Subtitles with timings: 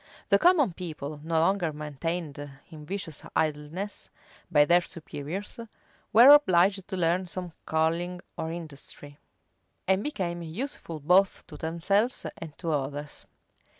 [0.29, 2.39] The common people, no longer maintained
[2.71, 4.09] in vicious idleness
[4.49, 5.59] by their superiors,
[6.11, 9.19] were obliged to learn some calling or industry,
[9.87, 13.27] and became useful both to themselves and to others.